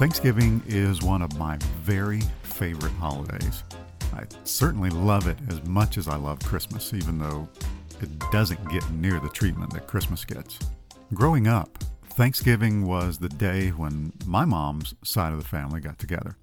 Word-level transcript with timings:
Thanksgiving 0.00 0.62
is 0.66 1.02
one 1.02 1.20
of 1.20 1.38
my 1.38 1.58
very 1.82 2.22
favorite 2.42 2.92
holidays. 2.92 3.64
I 4.14 4.24
certainly 4.44 4.88
love 4.88 5.26
it 5.26 5.36
as 5.50 5.62
much 5.64 5.98
as 5.98 6.08
I 6.08 6.16
love 6.16 6.40
Christmas, 6.40 6.94
even 6.94 7.18
though 7.18 7.46
it 8.00 8.08
doesn't 8.32 8.66
get 8.70 8.90
near 8.92 9.20
the 9.20 9.28
treatment 9.28 9.74
that 9.74 9.86
Christmas 9.86 10.24
gets. 10.24 10.58
Growing 11.12 11.46
up, 11.46 11.84
Thanksgiving 12.14 12.86
was 12.86 13.18
the 13.18 13.28
day 13.28 13.68
when 13.68 14.14
my 14.24 14.46
mom's 14.46 14.94
side 15.04 15.34
of 15.34 15.38
the 15.38 15.46
family 15.46 15.82
got 15.82 15.98
together. 15.98 16.38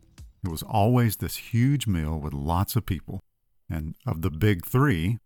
It 0.46 0.50
was 0.50 0.62
always 0.62 1.18
this 1.18 1.38
huge 1.38 1.88
meal 1.88 2.20
with 2.20 2.34
lots 2.34 2.76
of 2.76 2.86
people. 2.86 3.22
And 3.68 3.96
of 4.06 4.22
the 4.22 4.30
big 4.30 4.68
three 4.68 5.18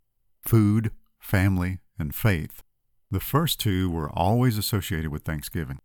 food, 0.41 0.91
family, 1.19 1.79
and 1.99 2.15
faith 2.15 2.63
the 3.11 3.19
first 3.19 3.59
two 3.59 3.89
were 3.91 4.09
always 4.09 4.57
associated 4.57 5.11
with 5.11 5.23
Thanksgiving. 5.23 5.79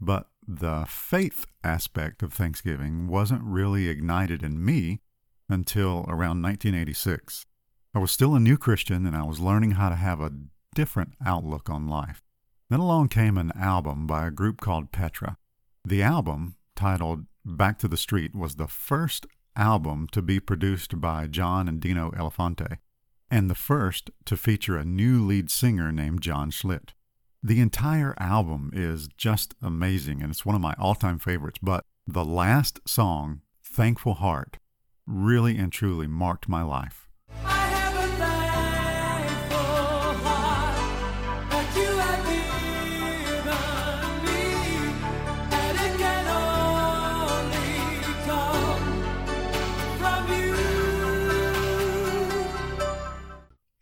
But 0.00 0.26
the 0.46 0.84
faith 0.88 1.46
aspect 1.62 2.22
of 2.22 2.32
Thanksgiving 2.32 3.06
wasn't 3.08 3.42
really 3.42 3.88
ignited 3.88 4.42
in 4.42 4.64
me 4.64 5.00
until 5.48 6.04
around 6.08 6.42
1986. 6.42 7.46
I 7.94 7.98
was 7.98 8.10
still 8.10 8.34
a 8.34 8.40
new 8.40 8.56
Christian 8.56 9.06
and 9.06 9.16
I 9.16 9.22
was 9.22 9.40
learning 9.40 9.72
how 9.72 9.88
to 9.88 9.94
have 9.94 10.20
a 10.20 10.32
different 10.74 11.14
outlook 11.24 11.68
on 11.68 11.88
life. 11.88 12.22
Then 12.70 12.80
along 12.80 13.08
came 13.08 13.36
an 13.36 13.52
album 13.54 14.06
by 14.06 14.26
a 14.26 14.30
group 14.30 14.60
called 14.60 14.92
Petra. 14.92 15.36
The 15.84 16.02
album, 16.02 16.56
titled 16.74 17.26
Back 17.44 17.78
to 17.80 17.88
the 17.88 17.96
Street, 17.96 18.34
was 18.34 18.56
the 18.56 18.66
first 18.66 19.26
album 19.56 20.06
to 20.12 20.22
be 20.22 20.40
produced 20.40 21.00
by 21.00 21.26
John 21.26 21.68
and 21.68 21.80
Dino 21.80 22.10
Elefante, 22.12 22.78
and 23.30 23.50
the 23.50 23.54
first 23.54 24.10
to 24.24 24.36
feature 24.36 24.78
a 24.78 24.84
new 24.84 25.22
lead 25.24 25.50
singer 25.50 25.92
named 25.92 26.22
John 26.22 26.50
Schlitt. 26.50 26.94
The 27.44 27.58
entire 27.58 28.14
album 28.20 28.70
is 28.72 29.08
just 29.16 29.56
amazing 29.60 30.22
and 30.22 30.30
it's 30.30 30.46
one 30.46 30.54
of 30.54 30.60
my 30.60 30.76
all 30.78 30.94
time 30.94 31.18
favorites, 31.18 31.58
but 31.60 31.84
the 32.06 32.24
last 32.24 32.78
song, 32.86 33.40
Thankful 33.64 34.14
Heart, 34.14 34.58
really 35.08 35.58
and 35.58 35.72
truly 35.72 36.06
marked 36.06 36.48
my 36.48 36.62
life. 36.62 37.08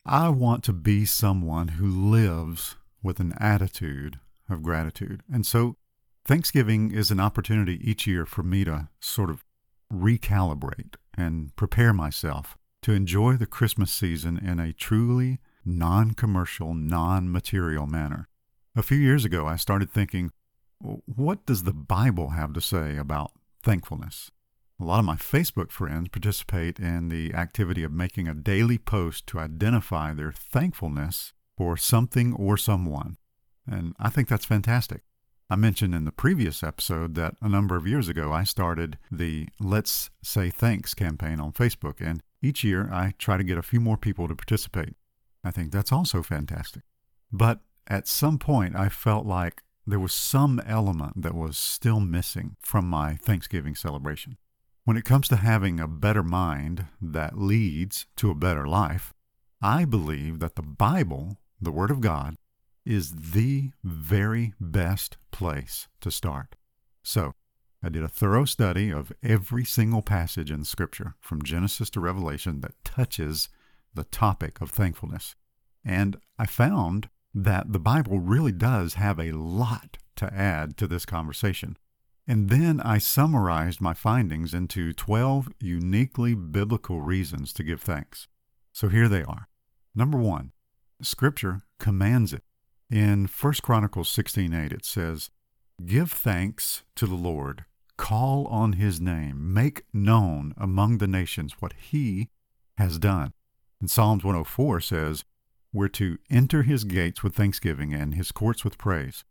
I 0.06 0.28
want 0.30 0.64
to 0.64 0.72
be 0.72 1.04
someone 1.04 1.68
who 1.68 1.86
lives 1.86 2.76
with 3.02 3.20
an 3.20 3.34
attitude 3.38 4.18
of 4.48 4.62
gratitude. 4.62 5.22
And 5.32 5.46
so 5.46 5.76
Thanksgiving 6.24 6.92
is 6.92 7.10
an 7.10 7.20
opportunity 7.20 7.80
each 7.88 8.06
year 8.06 8.26
for 8.26 8.42
me 8.42 8.64
to 8.64 8.88
sort 9.00 9.30
of 9.30 9.44
recalibrate 9.92 10.94
and 11.16 11.54
prepare 11.56 11.92
myself 11.92 12.56
to 12.82 12.92
enjoy 12.92 13.36
the 13.36 13.46
Christmas 13.46 13.90
season 13.90 14.38
in 14.38 14.58
a 14.58 14.72
truly 14.72 15.40
non 15.64 16.12
commercial, 16.12 16.74
non 16.74 17.30
material 17.30 17.86
manner. 17.86 18.28
A 18.76 18.82
few 18.82 18.98
years 18.98 19.24
ago, 19.24 19.46
I 19.46 19.56
started 19.56 19.90
thinking, 19.90 20.30
what 20.78 21.44
does 21.44 21.64
the 21.64 21.74
Bible 21.74 22.30
have 22.30 22.52
to 22.54 22.60
say 22.60 22.96
about 22.96 23.32
thankfulness? 23.62 24.30
A 24.80 24.84
lot 24.84 24.98
of 24.98 25.04
my 25.04 25.16
Facebook 25.16 25.70
friends 25.70 26.08
participate 26.08 26.78
in 26.78 27.10
the 27.10 27.34
activity 27.34 27.82
of 27.82 27.92
making 27.92 28.28
a 28.28 28.34
daily 28.34 28.78
post 28.78 29.26
to 29.26 29.38
identify 29.38 30.14
their 30.14 30.32
thankfulness 30.32 31.34
for 31.60 31.76
something 31.76 32.32
or 32.32 32.56
someone. 32.56 33.18
And 33.66 33.94
I 34.00 34.08
think 34.08 34.28
that's 34.28 34.46
fantastic. 34.46 35.02
I 35.50 35.56
mentioned 35.56 35.94
in 35.94 36.06
the 36.06 36.10
previous 36.10 36.62
episode 36.62 37.14
that 37.16 37.34
a 37.42 37.50
number 37.50 37.76
of 37.76 37.86
years 37.86 38.08
ago 38.08 38.32
I 38.32 38.44
started 38.44 38.96
the 39.12 39.46
Let's 39.60 40.08
Say 40.22 40.48
Thanks 40.48 40.94
campaign 40.94 41.38
on 41.38 41.52
Facebook, 41.52 42.00
and 42.00 42.22
each 42.40 42.64
year 42.64 42.88
I 42.90 43.12
try 43.18 43.36
to 43.36 43.44
get 43.44 43.58
a 43.58 43.62
few 43.62 43.78
more 43.78 43.98
people 43.98 44.26
to 44.26 44.34
participate. 44.34 44.94
I 45.44 45.50
think 45.50 45.70
that's 45.70 45.92
also 45.92 46.22
fantastic. 46.22 46.80
But 47.30 47.60
at 47.86 48.08
some 48.08 48.38
point, 48.38 48.74
I 48.74 48.88
felt 48.88 49.26
like 49.26 49.60
there 49.86 50.00
was 50.00 50.14
some 50.14 50.62
element 50.64 51.20
that 51.20 51.34
was 51.34 51.58
still 51.58 52.00
missing 52.00 52.56
from 52.62 52.88
my 52.88 53.16
Thanksgiving 53.16 53.74
celebration. 53.74 54.38
When 54.86 54.96
it 54.96 55.04
comes 55.04 55.28
to 55.28 55.36
having 55.36 55.78
a 55.78 55.86
better 55.86 56.22
mind 56.22 56.86
that 57.02 57.36
leads 57.36 58.06
to 58.16 58.30
a 58.30 58.34
better 58.34 58.66
life, 58.66 59.12
I 59.60 59.84
believe 59.84 60.38
that 60.38 60.54
the 60.54 60.62
Bible, 60.62 61.36
the 61.60 61.72
Word 61.72 61.90
of 61.90 62.00
God, 62.00 62.36
is 62.84 63.12
the 63.12 63.70
very 63.84 64.54
best 64.60 65.16
place 65.30 65.88
to 66.00 66.10
start. 66.10 66.56
So, 67.02 67.32
I 67.82 67.88
did 67.88 68.02
a 68.02 68.08
thorough 68.08 68.44
study 68.44 68.90
of 68.90 69.12
every 69.22 69.64
single 69.64 70.02
passage 70.02 70.50
in 70.50 70.64
Scripture 70.64 71.14
from 71.20 71.42
Genesis 71.42 71.88
to 71.90 72.00
Revelation 72.00 72.60
that 72.60 72.84
touches 72.84 73.48
the 73.94 74.04
topic 74.04 74.60
of 74.60 74.70
thankfulness. 74.70 75.34
And 75.84 76.18
I 76.38 76.44
found 76.44 77.08
that 77.32 77.72
the 77.72 77.78
Bible 77.78 78.18
really 78.18 78.52
does 78.52 78.94
have 78.94 79.18
a 79.18 79.32
lot 79.32 79.96
to 80.16 80.32
add 80.32 80.76
to 80.76 80.86
this 80.86 81.06
conversation. 81.06 81.78
And 82.26 82.50
then 82.50 82.80
I 82.80 82.98
summarized 82.98 83.80
my 83.80 83.94
findings 83.94 84.52
into 84.52 84.92
12 84.92 85.48
uniquely 85.58 86.34
biblical 86.34 87.00
reasons 87.00 87.52
to 87.54 87.62
give 87.62 87.80
thanks. 87.80 88.28
So 88.72 88.88
here 88.88 89.08
they 89.08 89.22
are. 89.22 89.48
Number 89.94 90.18
one, 90.18 90.52
Scripture 91.02 91.62
commands 91.78 92.32
it. 92.32 92.44
In 92.90 93.26
1 93.26 93.62
Chronicles 93.62 94.08
16:8 94.10 94.72
it 94.72 94.84
says, 94.84 95.30
"Give 95.84 96.10
thanks 96.10 96.82
to 96.96 97.06
the 97.06 97.14
Lord, 97.14 97.64
call 97.96 98.46
on 98.46 98.74
his 98.74 99.00
name, 99.00 99.52
make 99.52 99.84
known 99.92 100.54
among 100.56 100.98
the 100.98 101.06
nations 101.06 101.54
what 101.60 101.72
he 101.74 102.28
has 102.78 102.98
done." 102.98 103.32
And 103.80 103.90
Psalms 103.90 104.24
104 104.24 104.80
says, 104.80 105.24
"We're 105.72 105.88
to 105.88 106.18
enter 106.28 106.64
his 106.64 106.84
gates 106.84 107.22
with 107.22 107.34
thanksgiving 107.34 107.94
and 107.94 108.14
his 108.14 108.32
courts 108.32 108.64
with 108.64 108.78
praise." 108.78 109.24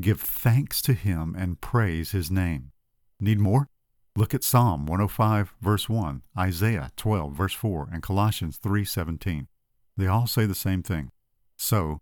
Give 0.00 0.20
thanks 0.20 0.82
to 0.82 0.92
him 0.92 1.36
and 1.36 1.60
praise 1.60 2.10
his 2.10 2.30
name. 2.30 2.72
Need 3.20 3.38
more? 3.38 3.68
Look 4.16 4.34
at 4.34 4.44
Psalm 4.44 4.86
105 4.86 5.54
verse 5.60 5.88
1, 5.88 6.22
Isaiah 6.36 6.90
12 6.96 7.34
verse 7.34 7.54
4, 7.54 7.88
and 7.92 8.02
Colossians 8.02 8.58
3:17. 8.58 9.48
They 9.96 10.08
all 10.08 10.26
say 10.26 10.46
the 10.46 10.54
same 10.54 10.82
thing. 10.82 11.10
So, 11.56 12.00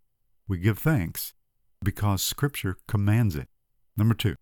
we 0.48 0.58
give 0.58 0.78
thanks 0.78 1.34
because 1.82 2.22
scripture 2.22 2.76
commands 2.86 3.36
it. 3.36 3.48
Number 3.96 4.14
2, 4.14 4.36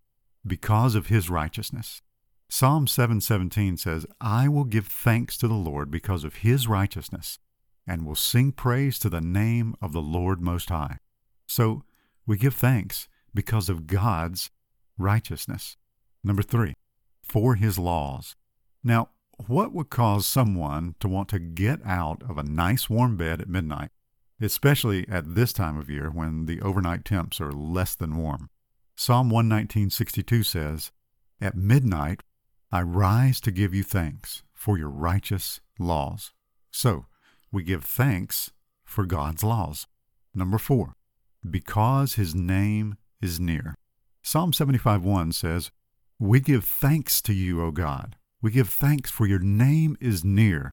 because 0.45 0.95
of 0.95 1.07
his 1.07 1.29
righteousness. 1.29 2.01
Psalm 2.49 2.85
7:17 2.85 3.77
says, 3.77 4.05
"I 4.19 4.47
will 4.49 4.65
give 4.65 4.87
thanks 4.87 5.37
to 5.37 5.47
the 5.47 5.53
Lord 5.53 5.89
because 5.89 6.23
of 6.23 6.35
his 6.35 6.67
righteousness, 6.67 7.39
and 7.87 8.05
will 8.05 8.15
sing 8.15 8.51
praise 8.51 8.99
to 8.99 9.09
the 9.09 9.21
name 9.21 9.75
of 9.81 9.93
the 9.93 10.01
Lord 10.01 10.41
most 10.41 10.69
high." 10.69 10.99
So, 11.47 11.85
we 12.25 12.37
give 12.37 12.53
thanks 12.53 13.07
because 13.33 13.69
of 13.69 13.87
God's 13.87 14.51
righteousness. 14.97 15.77
Number 16.23 16.43
three, 16.43 16.75
for 17.23 17.55
his 17.55 17.79
laws. 17.79 18.35
Now, 18.83 19.11
what 19.47 19.73
would 19.73 19.89
cause 19.89 20.27
someone 20.27 20.95
to 20.99 21.07
want 21.07 21.29
to 21.29 21.39
get 21.39 21.81
out 21.85 22.21
of 22.23 22.37
a 22.37 22.43
nice 22.43 22.89
warm 22.89 23.17
bed 23.17 23.41
at 23.41 23.49
midnight, 23.49 23.91
especially 24.41 25.07
at 25.07 25.35
this 25.35 25.53
time 25.53 25.77
of 25.77 25.89
year 25.89 26.09
when 26.09 26.45
the 26.45 26.61
overnight 26.61 27.05
temps 27.05 27.39
are 27.39 27.51
less 27.51 27.95
than 27.95 28.17
warm? 28.17 28.49
Psalm 28.95 29.29
119:62 29.29 30.43
says, 30.43 30.91
"At 31.39 31.55
midnight 31.55 32.23
I 32.71 32.81
rise 32.81 33.39
to 33.41 33.51
give 33.51 33.73
you 33.73 33.83
thanks 33.83 34.43
for 34.53 34.77
your 34.77 34.89
righteous 34.89 35.59
laws." 35.79 36.33
So, 36.71 37.05
we 37.51 37.63
give 37.63 37.83
thanks 37.83 38.51
for 38.83 39.05
God's 39.05 39.43
laws. 39.43 39.87
Number 40.33 40.57
4, 40.57 40.95
because 41.49 42.15
his 42.15 42.33
name 42.33 42.97
is 43.21 43.39
near. 43.39 43.75
Psalm 44.23 44.51
75:1 44.53 45.33
says, 45.33 45.71
We 46.19 46.39
give 46.39 46.63
thanks 46.63 47.21
to 47.23 47.33
you, 47.33 47.61
O 47.61 47.71
God. 47.71 48.15
We 48.41 48.51
give 48.51 48.69
thanks 48.69 49.09
for 49.09 49.25
your 49.25 49.39
name 49.39 49.97
is 49.99 50.23
near. 50.23 50.71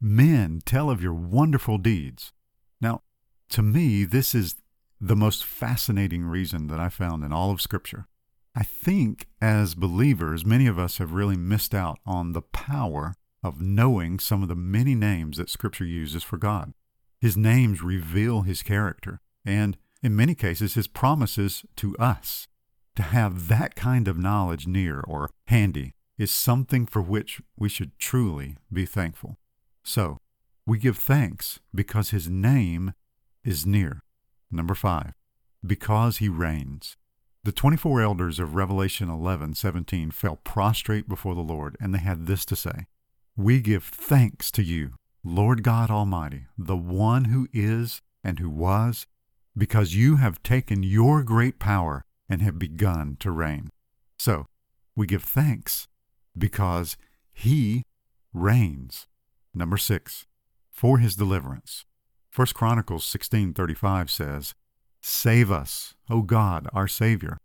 Men 0.00 0.60
tell 0.64 0.90
of 0.90 1.02
your 1.02 1.14
wonderful 1.14 1.78
deeds. 1.78 2.32
Now, 2.80 3.02
to 3.50 3.62
me, 3.62 4.04
this 4.04 4.34
is 4.34 4.56
the 5.00 5.16
most 5.16 5.44
fascinating 5.44 6.24
reason 6.24 6.66
that 6.68 6.80
I 6.80 6.88
found 6.88 7.24
in 7.24 7.32
all 7.32 7.50
of 7.50 7.60
Scripture. 7.60 8.06
I 8.54 8.62
think 8.62 9.28
as 9.40 9.74
believers, 9.74 10.44
many 10.44 10.66
of 10.66 10.78
us 10.78 10.98
have 10.98 11.12
really 11.12 11.36
missed 11.36 11.74
out 11.74 11.98
on 12.04 12.32
the 12.32 12.42
power 12.42 13.14
of 13.42 13.60
knowing 13.60 14.18
some 14.18 14.42
of 14.42 14.48
the 14.48 14.56
many 14.56 14.94
names 14.94 15.36
that 15.38 15.48
Scripture 15.48 15.84
uses 15.84 16.22
for 16.22 16.36
God. 16.36 16.72
His 17.20 17.36
names 17.36 17.82
reveal 17.82 18.42
His 18.42 18.62
character, 18.62 19.20
and 19.44 19.76
in 20.02 20.16
many 20.16 20.34
cases, 20.34 20.74
his 20.74 20.86
promises 20.86 21.64
to 21.76 21.96
us. 21.98 22.48
To 22.96 23.02
have 23.02 23.48
that 23.48 23.74
kind 23.74 24.08
of 24.08 24.18
knowledge 24.18 24.66
near 24.66 25.00
or 25.00 25.30
handy 25.46 25.94
is 26.18 26.30
something 26.30 26.86
for 26.86 27.00
which 27.00 27.40
we 27.56 27.68
should 27.68 27.98
truly 27.98 28.56
be 28.72 28.84
thankful. 28.84 29.38
So, 29.84 30.18
we 30.66 30.78
give 30.78 30.98
thanks 30.98 31.60
because 31.74 32.10
his 32.10 32.28
name 32.28 32.92
is 33.44 33.66
near. 33.66 34.00
Number 34.50 34.74
five, 34.74 35.12
because 35.64 36.18
he 36.18 36.28
reigns. 36.28 36.96
The 37.42 37.52
24 37.52 38.02
elders 38.02 38.38
of 38.38 38.54
Revelation 38.54 39.08
11 39.08 39.54
17 39.54 40.10
fell 40.10 40.36
prostrate 40.36 41.08
before 41.08 41.34
the 41.34 41.40
Lord, 41.40 41.76
and 41.80 41.94
they 41.94 41.98
had 41.98 42.26
this 42.26 42.44
to 42.46 42.56
say 42.56 42.86
We 43.36 43.60
give 43.60 43.84
thanks 43.84 44.50
to 44.52 44.62
you, 44.62 44.90
Lord 45.24 45.62
God 45.62 45.90
Almighty, 45.90 46.46
the 46.58 46.76
one 46.76 47.26
who 47.26 47.48
is 47.52 48.02
and 48.22 48.38
who 48.38 48.50
was, 48.50 49.06
because 49.56 49.94
you 49.94 50.16
have 50.16 50.42
taken 50.42 50.82
your 50.82 51.22
great 51.22 51.58
power 51.58 52.04
and 52.28 52.42
have 52.42 52.58
begun 52.58 53.16
to 53.20 53.30
reign. 53.30 53.70
So, 54.18 54.46
we 54.94 55.06
give 55.06 55.24
thanks 55.24 55.88
because 56.36 56.96
he 57.32 57.84
reigns. 58.32 59.06
Number 59.54 59.76
6. 59.76 60.26
For 60.70 60.98
his 60.98 61.16
deliverance. 61.16 61.84
1 62.34 62.46
Chronicles 62.54 63.04
16:35 63.06 64.08
says, 64.08 64.54
Save 65.00 65.50
us, 65.50 65.94
O 66.08 66.22
God, 66.22 66.68
our 66.72 66.86
Savior. 66.86 67.38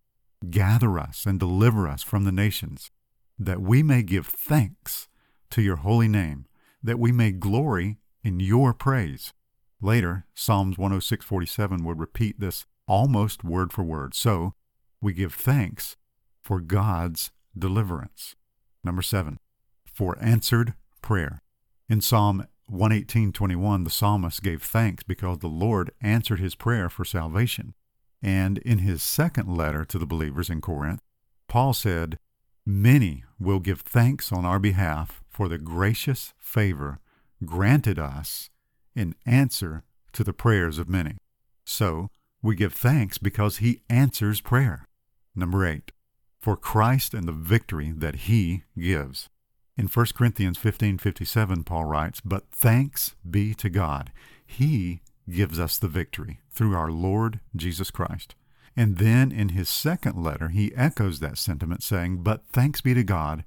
Gather 0.50 1.00
us 1.00 1.26
and 1.26 1.40
deliver 1.40 1.88
us 1.88 2.04
from 2.04 2.24
the 2.24 2.32
nations, 2.32 2.92
that 3.40 3.62
we 3.62 3.82
may 3.82 4.04
give 4.04 4.28
thanks 4.28 5.08
to 5.50 5.62
your 5.62 5.78
holy 5.78 6.08
name, 6.08 6.46
that 6.84 7.00
we 7.00 7.12
may 7.12 7.32
glory 7.32 7.98
in 8.24 8.40
your 8.40 8.74
praise. 8.74 9.34
Later, 9.82 10.26
Psalms 10.36 10.78
106:47 10.78 11.84
would 11.84 12.00
repeat 12.00 12.40
this 12.40 12.66
almost 12.88 13.44
word 13.44 13.74
for 13.74 13.84
word. 13.84 14.14
So, 14.14 14.54
we 15.02 15.14
give 15.14 15.34
thanks 15.34 15.98
for 16.42 16.60
God's 16.60 17.32
deliverance. 17.58 18.36
Number 18.84 19.02
7, 19.02 19.40
for 19.86 20.18
answered 20.22 20.76
prayer. 21.02 21.42
In 21.90 22.02
Psalm 22.02 22.46
118:21 22.71 23.83
the 23.83 23.89
psalmist 23.89 24.41
gave 24.41 24.63
thanks 24.63 25.03
because 25.03 25.39
the 25.39 25.47
Lord 25.47 25.91
answered 26.01 26.39
his 26.39 26.56
prayer 26.56 26.89
for 26.89 27.06
salvation. 27.06 27.73
And 28.21 28.57
in 28.59 28.79
his 28.79 29.03
second 29.03 29.56
letter 29.56 29.85
to 29.85 30.00
the 30.00 30.07
believers 30.07 30.50
in 30.50 30.62
Corinth, 30.62 31.01
Paul 31.47 31.73
said, 31.73 32.17
Many 32.65 33.23
will 33.39 33.59
give 33.59 33.81
thanks 33.81 34.31
on 34.31 34.45
our 34.45 34.57
behalf 34.57 35.23
for 35.29 35.47
the 35.47 35.59
gracious 35.59 36.33
favor 36.39 37.00
granted 37.44 38.00
us 38.00 38.50
in 38.95 39.13
answer 39.25 39.83
to 40.13 40.23
the 40.23 40.33
prayers 40.33 40.79
of 40.79 40.89
many. 40.89 41.17
So, 41.65 42.09
we 42.41 42.56
give 42.56 42.73
thanks 42.73 43.17
because 43.17 43.57
he 43.57 43.81
answers 43.89 44.41
prayer. 44.41 44.88
Number 45.35 45.65
8. 45.65 45.91
For 46.39 46.56
Christ 46.56 47.13
and 47.13 47.27
the 47.27 47.31
victory 47.31 47.91
that 47.95 48.15
he 48.15 48.63
gives. 48.77 49.29
In 49.77 49.88
1 49.88 50.06
Corinthians 50.16 50.57
15:57 50.57 51.66
Paul 51.66 51.86
writes, 51.86 52.22
"But 52.22 52.50
thanks 52.50 53.16
be 53.30 53.54
to 53.56 53.69
God. 53.69 54.12
He 54.45 55.01
gives 55.30 55.60
us 55.60 55.77
the 55.77 55.89
victory 55.89 56.39
through 56.50 56.75
our 56.75 56.92
Lord 56.92 57.42
Jesus 57.56 57.92
Christ." 57.92 58.36
And 58.77 58.98
then 58.98 59.31
in 59.31 59.50
his 59.50 59.69
second 59.69 60.22
letter, 60.22 60.50
he 60.50 60.74
echoes 60.75 61.19
that 61.19 61.38
sentiment 61.38 61.83
saying, 61.83 62.24
"But 62.24 62.48
thanks 62.48 62.81
be 62.81 62.94
to 62.94 63.04
God, 63.04 63.44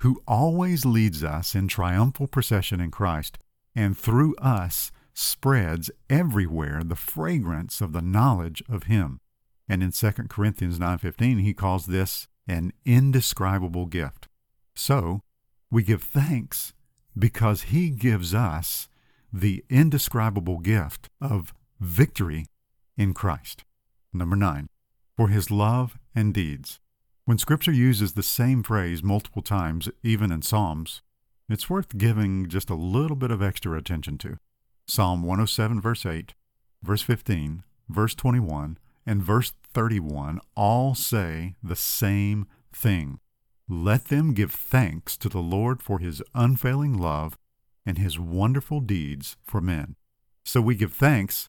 who 0.00 0.22
always 0.26 0.84
leads 0.84 1.24
us 1.24 1.54
in 1.54 1.68
triumphal 1.68 2.26
procession 2.26 2.80
in 2.80 2.90
Christ, 2.90 3.38
and 3.74 3.96
through 3.96 4.36
us 4.36 4.92
spreads 5.14 5.90
everywhere 6.08 6.82
the 6.84 6.96
fragrance 6.96 7.80
of 7.80 7.92
the 7.92 8.02
knowledge 8.02 8.62
of 8.68 8.84
him." 8.84 9.20
And 9.68 9.82
in 9.82 9.92
2 9.92 10.30
Corinthians 10.30 10.78
9:15 10.78 11.38
he 11.38 11.54
calls 11.54 11.86
this 11.86 12.28
an 12.46 12.72
indescribable 12.84 13.86
gift. 13.86 14.28
So, 14.74 15.22
we 15.72 15.82
give 15.82 16.02
thanks 16.02 16.74
because 17.18 17.62
He 17.62 17.88
gives 17.88 18.34
us 18.34 18.88
the 19.32 19.64
indescribable 19.70 20.58
gift 20.58 21.08
of 21.18 21.54
victory 21.80 22.46
in 22.98 23.14
Christ. 23.14 23.64
Number 24.12 24.36
nine, 24.36 24.68
for 25.16 25.28
His 25.28 25.50
love 25.50 25.98
and 26.14 26.34
deeds. 26.34 26.78
When 27.24 27.38
Scripture 27.38 27.72
uses 27.72 28.12
the 28.12 28.22
same 28.22 28.62
phrase 28.62 29.02
multiple 29.02 29.40
times, 29.40 29.88
even 30.02 30.30
in 30.30 30.42
Psalms, 30.42 31.00
it's 31.48 31.70
worth 31.70 31.96
giving 31.96 32.48
just 32.48 32.68
a 32.68 32.74
little 32.74 33.16
bit 33.16 33.30
of 33.30 33.42
extra 33.42 33.76
attention 33.78 34.18
to. 34.18 34.36
Psalm 34.86 35.22
107, 35.22 35.80
verse 35.80 36.04
8, 36.04 36.34
verse 36.82 37.02
15, 37.02 37.62
verse 37.88 38.14
21, 38.14 38.78
and 39.06 39.22
verse 39.22 39.54
31 39.72 40.38
all 40.54 40.94
say 40.94 41.54
the 41.62 41.76
same 41.76 42.46
thing. 42.74 43.20
Let 43.68 44.06
them 44.06 44.34
give 44.34 44.52
thanks 44.52 45.16
to 45.18 45.28
the 45.28 45.40
Lord 45.40 45.82
for 45.82 45.98
his 45.98 46.22
unfailing 46.34 46.98
love 46.98 47.36
and 47.86 47.98
his 47.98 48.18
wonderful 48.18 48.80
deeds 48.80 49.36
for 49.44 49.60
men. 49.60 49.96
So 50.44 50.60
we 50.60 50.74
give 50.74 50.92
thanks 50.92 51.48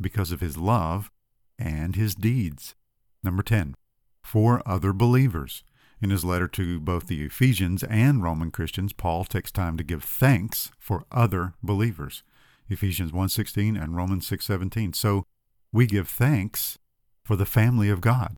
because 0.00 0.32
of 0.32 0.40
his 0.40 0.56
love 0.56 1.10
and 1.58 1.96
his 1.96 2.14
deeds. 2.14 2.74
Number 3.22 3.42
10. 3.42 3.74
For 4.22 4.62
other 4.66 4.92
believers. 4.92 5.64
In 6.02 6.10
his 6.10 6.24
letter 6.24 6.48
to 6.48 6.80
both 6.80 7.06
the 7.06 7.22
Ephesians 7.22 7.82
and 7.84 8.22
Roman 8.22 8.50
Christians, 8.50 8.92
Paul 8.92 9.24
takes 9.24 9.50
time 9.50 9.76
to 9.78 9.84
give 9.84 10.04
thanks 10.04 10.70
for 10.78 11.04
other 11.10 11.54
believers. 11.62 12.22
Ephesians 12.68 13.12
1:16 13.12 13.76
and 13.76 13.96
Romans 13.96 14.26
6:17. 14.26 14.92
So 14.92 15.24
we 15.72 15.86
give 15.86 16.08
thanks 16.08 16.78
for 17.24 17.36
the 17.36 17.46
family 17.46 17.88
of 17.88 18.00
God. 18.00 18.36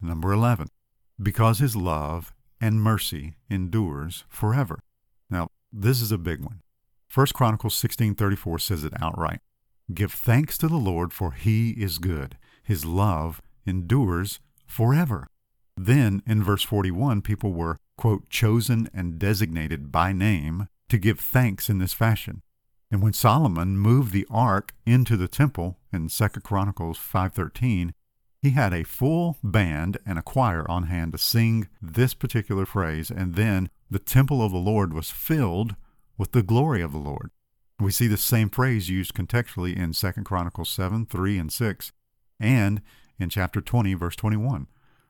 Number 0.00 0.32
11. 0.32 0.68
Because 1.20 1.58
his 1.58 1.74
love 1.74 2.32
and 2.60 2.82
mercy 2.82 3.36
endures 3.48 4.24
forever. 4.28 4.80
Now, 5.30 5.48
this 5.72 6.00
is 6.00 6.12
a 6.12 6.18
big 6.18 6.40
one. 6.40 6.60
1 7.12 7.26
Chronicles 7.34 7.74
16:34 7.74 8.60
says 8.60 8.84
it 8.84 8.92
outright. 9.00 9.40
Give 9.92 10.12
thanks 10.12 10.58
to 10.58 10.68
the 10.68 10.76
Lord 10.76 11.12
for 11.12 11.32
he 11.32 11.70
is 11.70 11.98
good. 11.98 12.36
His 12.62 12.84
love 12.84 13.40
endures 13.66 14.40
forever. 14.66 15.28
Then 15.76 16.22
in 16.26 16.42
verse 16.42 16.62
41 16.62 17.22
people 17.22 17.52
were 17.52 17.78
quote 17.96 18.28
chosen 18.28 18.88
and 18.92 19.18
designated 19.18 19.90
by 19.90 20.12
name 20.12 20.68
to 20.88 20.98
give 20.98 21.20
thanks 21.20 21.70
in 21.70 21.78
this 21.78 21.92
fashion. 21.92 22.42
And 22.90 23.02
when 23.02 23.12
Solomon 23.12 23.76
moved 23.76 24.12
the 24.12 24.26
ark 24.30 24.74
into 24.86 25.16
the 25.16 25.28
temple 25.28 25.78
in 25.92 26.08
2 26.08 26.42
Chronicles 26.42 26.98
5:13, 26.98 27.92
he 28.40 28.50
had 28.50 28.72
a 28.72 28.84
full 28.84 29.36
band 29.42 29.98
and 30.06 30.18
a 30.18 30.22
choir 30.22 30.68
on 30.70 30.84
hand 30.84 31.12
to 31.12 31.18
sing 31.18 31.68
this 31.82 32.14
particular 32.14 32.64
phrase, 32.64 33.10
and 33.10 33.34
then 33.34 33.68
the 33.90 33.98
temple 33.98 34.42
of 34.42 34.52
the 34.52 34.58
Lord 34.58 34.92
was 34.92 35.10
filled 35.10 35.74
with 36.16 36.32
the 36.32 36.42
glory 36.42 36.80
of 36.80 36.92
the 36.92 36.98
Lord. 36.98 37.30
We 37.80 37.90
see 37.90 38.06
the 38.06 38.16
same 38.16 38.48
phrase 38.48 38.88
used 38.88 39.14
contextually 39.14 39.76
in 39.76 39.92
2 39.92 40.22
Chronicles 40.24 40.68
7, 40.70 41.06
3, 41.06 41.38
and 41.38 41.52
6, 41.52 41.92
and 42.40 42.82
in 43.18 43.28
chapter 43.28 43.60
20, 43.60 43.94
verse 43.94 44.16
21. 44.16 44.66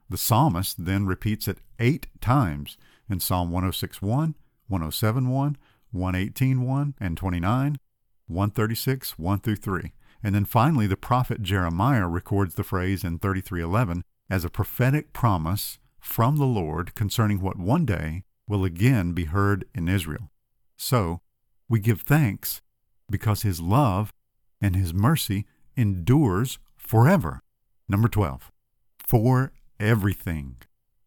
The 0.08 0.19
psalmist 0.19 0.84
then 0.84 1.06
repeats 1.06 1.48
it 1.48 1.58
eight 1.78 2.06
times 2.20 2.78
in 3.10 3.20
Psalm 3.20 3.50
106, 3.50 4.00
1, 4.00 4.35
107, 4.68 5.28
1, 5.28 5.56
118, 5.90 6.62
1, 6.62 6.94
and 7.00 7.16
29, 7.16 7.78
136, 8.26 9.18
1 9.18 9.38
through 9.40 9.56
3. 9.56 9.92
And 10.22 10.34
then 10.34 10.44
finally, 10.44 10.87
the 10.87 10.96
prophet 10.96 11.42
Jeremiah 11.42 12.08
records 12.08 12.54
the 12.54 12.64
phrase 12.64 13.04
in 13.04 13.18
3311 13.18 14.02
as 14.28 14.44
a 14.44 14.50
prophetic 14.50 15.12
promise 15.12 15.78
from 16.00 16.37
the 16.37 16.44
Lord 16.44 16.94
concerning 16.94 17.40
what 17.40 17.58
one 17.58 17.84
day 17.84 18.25
will 18.48 18.64
again 18.64 19.12
be 19.12 19.26
heard 19.26 19.64
in 19.75 19.88
Israel. 19.88 20.30
So, 20.76 21.20
we 21.68 21.80
give 21.80 22.00
thanks 22.00 22.62
because 23.10 23.42
his 23.42 23.60
love 23.60 24.12
and 24.60 24.75
his 24.75 24.94
mercy 24.94 25.46
endures 25.76 26.58
forever. 26.76 27.40
Number 27.88 28.08
12, 28.08 28.50
for 28.98 29.52
everything. 29.78 30.56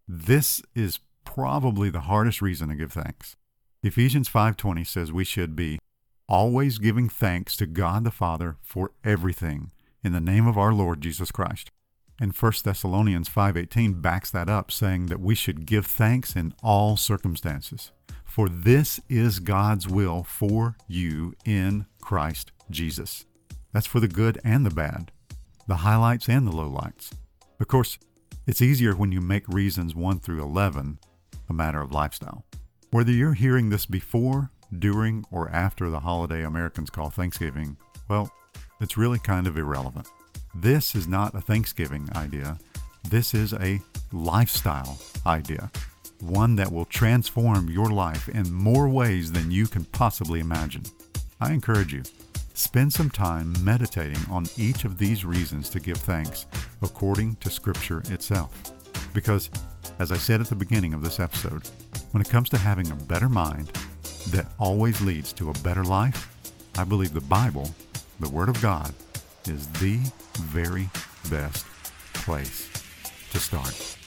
This 0.07 0.61
is 0.73 0.99
probably 1.25 1.89
the 1.89 2.01
hardest 2.01 2.41
reason 2.41 2.69
to 2.69 2.75
give 2.75 2.91
thanks. 2.91 3.35
Ephesians 3.83 4.29
5:20 4.29 4.83
says 4.83 5.11
we 5.11 5.23
should 5.23 5.55
be 5.55 5.79
always 6.31 6.77
giving 6.77 7.09
thanks 7.09 7.57
to 7.57 7.65
God 7.65 8.05
the 8.05 8.11
Father 8.11 8.55
for 8.61 8.91
everything 9.03 9.71
in 10.01 10.13
the 10.13 10.21
name 10.21 10.47
of 10.47 10.57
our 10.57 10.73
Lord 10.73 11.01
Jesus 11.01 11.29
Christ. 11.29 11.71
And 12.21 12.33
1 12.33 12.63
Thessalonians 12.63 13.27
5:18 13.27 14.01
backs 14.01 14.31
that 14.31 14.47
up 14.47 14.71
saying 14.71 15.07
that 15.07 15.19
we 15.19 15.35
should 15.35 15.65
give 15.65 15.85
thanks 15.85 16.35
in 16.35 16.53
all 16.63 16.95
circumstances 16.95 17.91
for 18.31 18.47
this 18.47 18.97
is 19.09 19.39
God's 19.39 19.89
will 19.89 20.23
for 20.23 20.77
you 20.87 21.35
in 21.43 21.85
Christ 21.99 22.53
Jesus. 22.69 23.25
That's 23.73 23.87
for 23.87 23.99
the 23.99 24.07
good 24.07 24.39
and 24.41 24.65
the 24.65 24.69
bad, 24.73 25.11
the 25.67 25.77
highlights 25.77 26.29
and 26.29 26.47
the 26.47 26.51
lowlights. 26.53 27.11
Of 27.59 27.67
course, 27.67 27.99
it's 28.47 28.61
easier 28.61 28.95
when 28.95 29.11
you 29.11 29.19
make 29.19 29.45
reasons 29.49 29.95
1 29.95 30.21
through 30.21 30.41
11 30.41 30.99
a 31.49 31.53
matter 31.53 31.81
of 31.81 31.91
lifestyle. 31.91 32.45
Whether 32.91 33.11
you're 33.11 33.33
hearing 33.33 33.69
this 33.69 33.85
before 33.85 34.49
during, 34.79 35.25
or 35.31 35.49
after 35.49 35.89
the 35.89 35.99
holiday 35.99 36.43
Americans 36.43 36.89
call 36.89 37.09
Thanksgiving, 37.09 37.77
well, 38.07 38.31
it's 38.79 38.97
really 38.97 39.19
kind 39.19 39.47
of 39.47 39.57
irrelevant. 39.57 40.07
This 40.55 40.95
is 40.95 41.07
not 41.07 41.35
a 41.35 41.41
Thanksgiving 41.41 42.09
idea. 42.15 42.57
This 43.09 43.33
is 43.33 43.53
a 43.53 43.79
lifestyle 44.11 44.99
idea, 45.25 45.71
one 46.19 46.55
that 46.55 46.71
will 46.71 46.85
transform 46.85 47.69
your 47.69 47.89
life 47.89 48.29
in 48.29 48.53
more 48.53 48.89
ways 48.89 49.31
than 49.31 49.51
you 49.51 49.67
can 49.67 49.85
possibly 49.85 50.39
imagine. 50.39 50.83
I 51.39 51.53
encourage 51.53 51.93
you, 51.93 52.03
spend 52.53 52.93
some 52.93 53.09
time 53.09 53.53
meditating 53.63 54.19
on 54.29 54.45
each 54.57 54.85
of 54.85 54.97
these 54.97 55.25
reasons 55.25 55.69
to 55.69 55.79
give 55.79 55.97
thanks 55.97 56.45
according 56.81 57.35
to 57.37 57.49
Scripture 57.49 58.03
itself. 58.09 58.53
Because, 59.13 59.49
as 59.99 60.11
I 60.11 60.17
said 60.17 60.41
at 60.41 60.47
the 60.47 60.55
beginning 60.55 60.93
of 60.93 61.01
this 61.01 61.19
episode, 61.19 61.67
when 62.11 62.21
it 62.21 62.29
comes 62.29 62.49
to 62.49 62.57
having 62.57 62.91
a 62.91 62.95
better 62.95 63.29
mind 63.29 63.71
that 64.29 64.47
always 64.59 65.01
leads 65.01 65.33
to 65.33 65.49
a 65.49 65.53
better 65.59 65.83
life, 65.83 66.29
I 66.77 66.83
believe 66.83 67.13
the 67.13 67.21
Bible, 67.21 67.69
the 68.19 68.29
Word 68.29 68.49
of 68.49 68.61
God, 68.61 68.93
is 69.47 69.67
the 69.73 69.99
very 70.39 70.89
best 71.29 71.65
place 72.13 72.69
to 73.31 73.39
start. 73.39 74.00